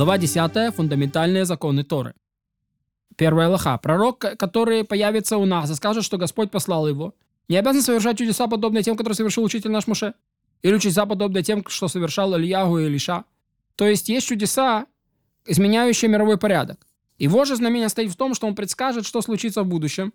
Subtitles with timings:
[0.00, 0.74] Глава 10.
[0.74, 2.14] Фундаментальные законы Торы.
[3.16, 3.76] Первая лоха.
[3.76, 7.14] Пророк, который появится у нас и скажет, что Господь послал его,
[7.48, 10.14] не обязан совершать чудеса, подобные тем, которые совершил учитель наш Муше.
[10.62, 13.24] Или чудеса, подобные тем, что совершал Ильягу и Илиша.
[13.76, 14.86] То есть есть чудеса,
[15.44, 16.86] изменяющие мировой порядок.
[17.18, 20.14] Его же знамение стоит в том, что он предскажет, что случится в будущем.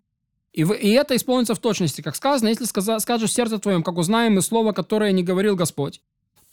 [0.52, 4.00] И, в, и это исполнится в точности, как сказано, если сказа, скажешь сердце твоем, как
[4.00, 6.02] узнаем мы слово, которое не говорил Господь.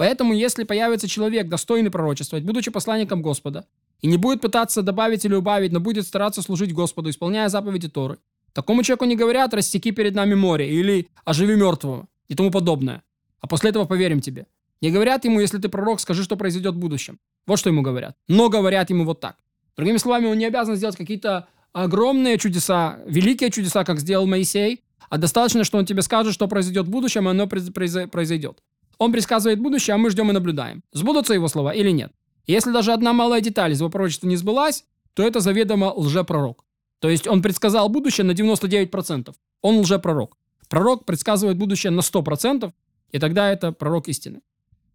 [0.03, 3.67] Поэтому, если появится человек, достойный пророчествовать, будучи посланником Господа,
[4.01, 8.19] и не будет пытаться добавить или убавить, но будет стараться служить Господу, исполняя заповеди Торы,
[8.53, 13.05] такому человеку не говорят «растеки перед нами море» или «оживи мертвого» и тому подобное.
[13.41, 14.47] А после этого поверим тебе.
[14.81, 17.21] Не говорят ему, если ты пророк, скажи, что произойдет в будущем.
[17.47, 18.17] Вот что ему говорят.
[18.27, 19.37] Но говорят ему вот так.
[19.77, 25.19] Другими словами, он не обязан сделать какие-то огромные чудеса, великие чудеса, как сделал Моисей, а
[25.19, 28.59] достаточно, что он тебе скажет, что произойдет в будущем, и оно произойдет.
[29.03, 30.85] Он предсказывает будущее, а мы ждем и наблюдаем.
[30.93, 32.13] Сбудутся его слова или нет.
[32.47, 36.65] Если даже одна малая деталь из его пророчества не сбылась, то это заведомо лжепророк.
[37.01, 39.35] То есть он предсказал будущее на 99%.
[39.61, 40.37] Он лжепророк.
[40.69, 42.73] Пророк предсказывает будущее на 100%,
[43.11, 44.41] и тогда это пророк истины.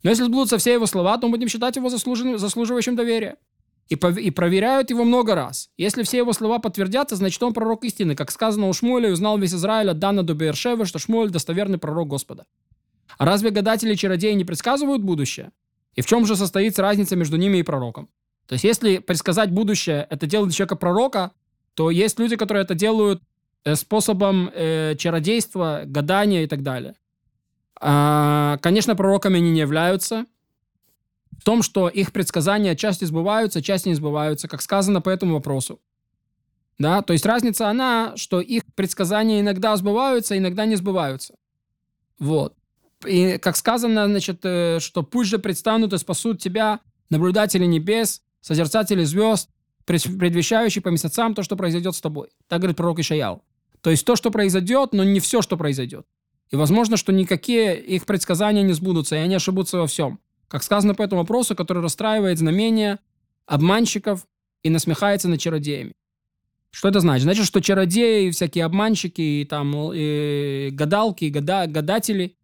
[0.03, 3.35] Но если сбудутся все его слова, то мы будем считать его заслуживающим доверия.
[3.89, 5.69] И, и проверяют его много раз.
[5.75, 8.15] Если все его слова подтвердятся, значит он пророк истины.
[8.15, 12.07] Как сказано у Шмуэля, узнал весь Израиль от Дана до Бершевы, что Шмуэль достоверный пророк
[12.07, 12.45] Господа.
[13.17, 15.51] А разве гадатели и чародеи не предсказывают будущее?
[15.95, 18.09] И в чем же состоит разница между ними и пророком?
[18.47, 21.31] То есть, если предсказать будущее, это делает человека пророка,
[21.73, 23.21] то есть люди, которые это делают
[23.65, 26.95] э, способом э, чародейства, гадания и так далее.
[27.79, 30.25] А, конечно, пророками они не являются.
[31.37, 35.79] В том, что их предсказания части сбываются, части не сбываются, как сказано по этому вопросу.
[36.79, 41.35] Да, то есть разница она, что их предсказания иногда сбываются, иногда не сбываются.
[42.19, 42.56] Вот.
[43.05, 49.03] И как сказано, значит, э, что пусть же предстанут и спасут тебя наблюдатели небес, созерцатели
[49.03, 49.49] звезд,
[49.85, 52.29] предвещающие по месяцам то, что произойдет с тобой.
[52.47, 53.43] Так говорит пророк Ишаял.
[53.81, 56.05] То есть то, что произойдет, но не все, что произойдет.
[56.49, 60.19] И возможно, что никакие их предсказания не сбудутся, и они ошибутся во всем.
[60.47, 62.99] Как сказано по этому вопросу, который расстраивает знамения
[63.45, 64.25] обманщиков
[64.63, 65.93] и насмехается над чародеями.
[66.71, 67.23] Что это значит?
[67.23, 72.35] Значит, что чародеи, всякие обманщики, и там, и гадалки, и гада, гадатели,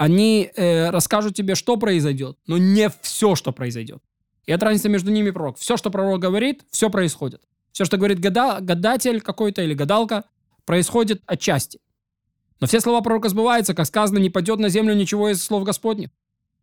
[0.00, 4.02] они э, расскажут тебе, что произойдет, но не все, что произойдет.
[4.46, 5.58] И это разница между ними пророк.
[5.58, 7.42] Все, что пророк говорит, все происходит.
[7.72, 10.24] Все, что говорит гада, гадатель какой-то или гадалка,
[10.64, 11.80] происходит отчасти.
[12.60, 16.08] Но все слова пророка сбываются, как сказано, не падет на землю ничего из слов Господних.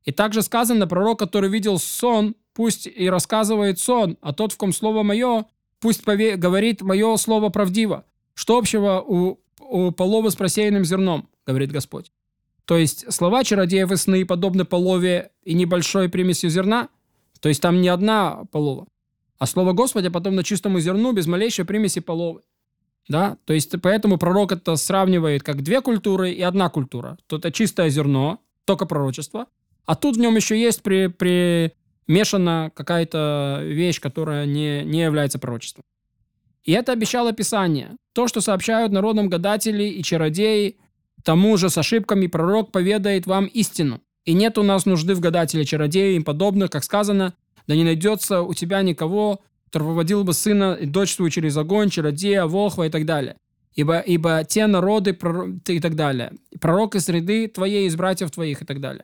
[0.03, 4.73] И также сказано, пророк, который видел сон, пусть и рассказывает сон, а тот, в ком
[4.73, 5.45] слово мое,
[5.79, 8.03] пусть пове- говорит мое слово правдиво.
[8.33, 12.11] Что общего у, у полова с просеянным зерном, говорит Господь.
[12.67, 16.89] То есть слова чародеев и сны подобны полове и небольшой примесью зерна,
[17.39, 18.87] то есть там не одна полова,
[19.39, 22.41] а слово Господа потом на чистому зерну без малейшей примеси половы.
[23.07, 23.37] Да?
[23.45, 27.17] То есть поэтому пророк это сравнивает как две культуры и одна культура.
[27.27, 29.47] То это чистое зерно, только пророчество,
[29.85, 35.85] а тут в нем еще есть при, примешана какая-то вещь, которая не, не является пророчеством.
[36.65, 37.95] И это обещало Писание.
[38.11, 40.75] То, что сообщают народам гадатели и чародеи,
[41.27, 43.99] тому же с ошибками пророк поведает вам истину.
[44.23, 47.33] И нет у нас нужды в гадателе, чародеи и подобных, как сказано,
[47.67, 51.89] да не найдется у тебя никого, который выводил бы сына и дочь свою через огонь,
[51.89, 53.35] чародея, волхва и так далее.
[53.75, 55.09] Ибо, ибо те народы
[55.67, 56.31] и так далее.
[56.61, 59.03] Пророк из среды твоей, из братьев твоих и так далее.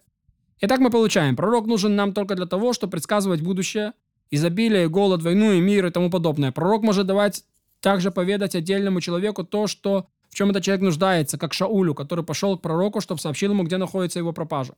[0.61, 3.91] Итак, мы получаем, пророк нужен нам только для того, чтобы предсказывать будущее,
[4.31, 6.53] изобилие, голод, войну и мир и тому подобное.
[6.53, 7.43] Пророк может давать
[7.81, 12.57] также поведать отдельному человеку то, что в чем этот человек нуждается, как Шаулю, который пошел
[12.57, 14.73] к пророку, чтобы сообщил ему, где находится его пропажа.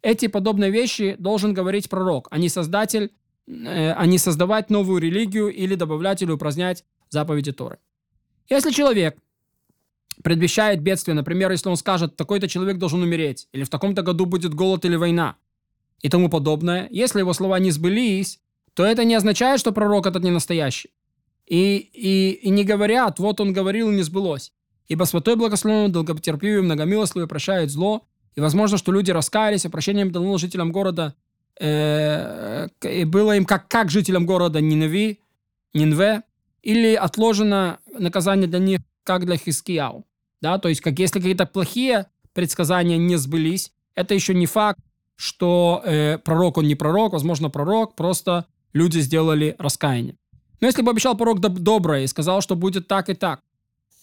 [0.00, 3.12] Эти подобные вещи должен говорить пророк, а не создатель,
[3.46, 7.78] э, а не создавать новую религию или добавлять или упразднять заповеди Торы.
[8.48, 9.16] Если человек
[10.22, 11.14] предвещает бедствие.
[11.14, 14.96] Например, если он скажет, такой-то человек должен умереть, или в таком-то году будет голод или
[14.96, 15.36] война,
[16.00, 16.86] и тому подобное.
[16.90, 18.40] Если его слова не сбылись,
[18.74, 20.90] то это не означает, что пророк этот не настоящий.
[21.46, 24.52] И, и, и не говорят, вот он говорил, не сбылось.
[24.92, 28.02] Ибо святой благословенный, долготерпивый, многомилостливый прощает зло,
[28.34, 31.14] и возможно, что люди раскаялись, и прощением дано жителям города,
[31.58, 35.20] э, и было им как, как жителям города Нинви,
[35.72, 36.24] Нинве,
[36.62, 40.04] или отложено наказание для них, как для Хискияу.
[40.42, 44.80] Да, то есть, как если какие-то плохие предсказания не сбылись, это еще не факт,
[45.16, 50.16] что э, пророк он не пророк, возможно, пророк, просто люди сделали раскаяние.
[50.60, 53.40] Но если бы обещал пророк доб- доброе и сказал, что будет так и так,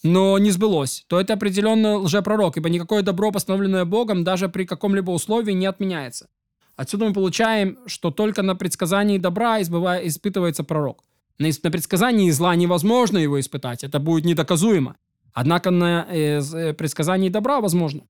[0.03, 5.11] но не сбылось, то это определенно лжепророк, ибо никакое добро, постановленное Богом, даже при каком-либо
[5.11, 6.29] условии не отменяется.
[6.75, 11.03] Отсюда мы получаем, что только на предсказании добра избывая, испытывается пророк.
[11.37, 14.95] На, на предсказании зла невозможно его испытать, это будет недоказуемо.
[15.33, 18.03] Однако на э, э предсказании добра возможно.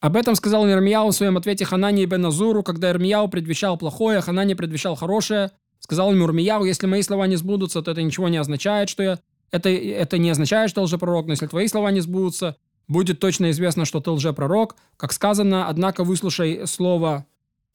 [0.00, 4.56] Об этом сказал Ирмияу в своем ответе Ханане и Беназуру, когда Ирмияу предвещал плохое, Ханане
[4.56, 5.52] предвещал хорошее.
[5.78, 9.18] Сказал ему Ирмияу, если мои слова не сбудутся, то это ничего не означает, что я...
[9.52, 12.56] Это, это не означает, что лжепророк, но если твои слова не сбудутся,
[12.88, 14.76] будет точно известно, что ты лжепророк.
[14.96, 17.26] Как сказано, однако выслушай слово,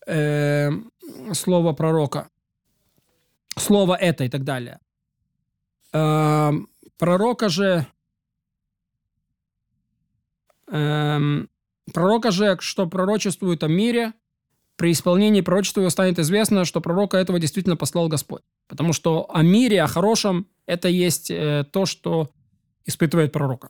[0.07, 0.71] э,
[1.33, 2.29] слово пророка.
[3.57, 4.79] Слово это и так далее.
[5.93, 6.51] Э,
[6.97, 7.85] пророка же...
[10.71, 11.19] Э,
[11.93, 14.13] пророка же, что пророчествует о мире,
[14.77, 18.41] при исполнении пророчества его станет известно, что пророка этого действительно послал Господь.
[18.67, 22.29] Потому что о мире, о хорошем, это есть э, то, что
[22.85, 23.69] испытывает пророка.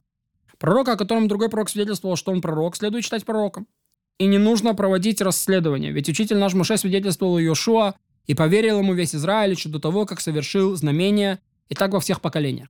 [0.57, 3.67] Пророка, о котором другой пророк свидетельствовал, что он пророк, следует считать пророком.
[4.17, 7.93] И не нужно проводить расследование, ведь учитель наш Моше свидетельствовал Иошуа
[8.25, 11.39] и поверил ему весь Израиль еще до того, как совершил знамения,
[11.69, 12.69] и так во всех поколениях.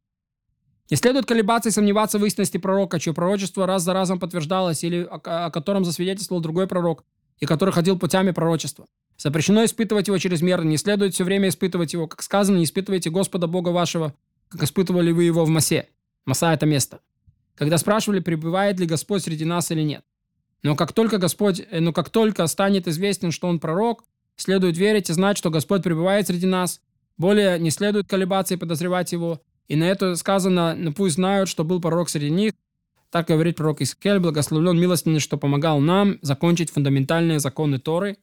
[0.89, 5.03] Не следует колебаться и сомневаться в истинности пророка, чье пророчество раз за разом подтверждалось, или
[5.03, 7.06] о, о котором засвидетельствовал другой пророк,
[7.39, 8.88] и который ходил путями пророчества.
[9.17, 12.07] Запрещено испытывать его чрезмерно, не следует все время испытывать его.
[12.07, 14.13] Как сказано, не испытывайте Господа Бога вашего,
[14.49, 15.89] как испытывали вы его в Масе.
[16.25, 16.99] Маса– это место.
[17.55, 20.03] Когда спрашивали, пребывает ли Господь среди нас или нет.
[20.61, 24.03] Но как только Господь, э, но как только станет известен, что Он пророк,
[24.35, 26.81] следует верить и знать, что Господь пребывает среди нас.
[27.17, 29.41] Более не следует колебаться и подозревать Его.
[29.67, 32.53] И на это сказано, ну пусть знают, что был пророк среди них,
[33.09, 38.17] так говорит пророк Искель, благословлен милостивый, что помогал нам закончить фундаментальные законы Торы.